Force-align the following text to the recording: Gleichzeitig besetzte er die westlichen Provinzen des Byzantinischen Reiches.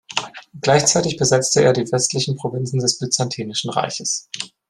Gleichzeitig 0.61 1.15
besetzte 1.17 1.61
er 1.63 1.73
die 1.73 1.91
westlichen 1.91 2.35
Provinzen 2.35 2.79
des 2.79 2.97
Byzantinischen 2.97 3.69
Reiches. 3.69 4.27